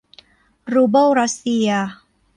[0.73, 1.69] รูเบิลรัสเซีย